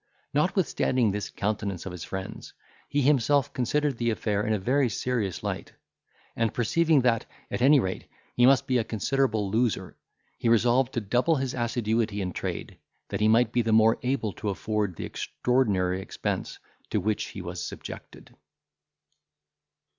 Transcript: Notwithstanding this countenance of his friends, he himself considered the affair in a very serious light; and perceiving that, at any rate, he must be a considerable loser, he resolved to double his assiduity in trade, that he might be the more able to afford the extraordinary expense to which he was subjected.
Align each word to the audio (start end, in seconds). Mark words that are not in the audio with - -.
Notwithstanding 0.33 1.11
this 1.11 1.29
countenance 1.29 1.85
of 1.85 1.91
his 1.91 2.03
friends, 2.03 2.53
he 2.89 3.03
himself 3.03 3.53
considered 3.53 3.99
the 3.99 4.09
affair 4.09 4.41
in 4.43 4.51
a 4.51 4.57
very 4.57 4.89
serious 4.89 5.43
light; 5.43 5.73
and 6.35 6.51
perceiving 6.55 7.01
that, 7.01 7.27
at 7.51 7.61
any 7.61 7.79
rate, 7.79 8.07
he 8.35 8.47
must 8.47 8.65
be 8.65 8.79
a 8.79 8.83
considerable 8.83 9.51
loser, 9.51 9.95
he 10.39 10.49
resolved 10.49 10.93
to 10.93 11.01
double 11.01 11.35
his 11.35 11.53
assiduity 11.53 12.19
in 12.19 12.33
trade, 12.33 12.79
that 13.09 13.21
he 13.21 13.27
might 13.27 13.51
be 13.53 13.61
the 13.61 13.71
more 13.73 13.99
able 14.01 14.33
to 14.33 14.49
afford 14.49 14.95
the 14.95 15.05
extraordinary 15.05 16.01
expense 16.01 16.57
to 16.89 16.99
which 16.99 17.25
he 17.25 17.41
was 17.43 17.63
subjected. 17.63 18.35